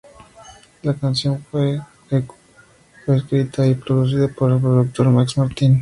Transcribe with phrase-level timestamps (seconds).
[0.81, 1.79] La canción fue
[3.05, 5.79] co-escrita y producida por el productor Max Martin.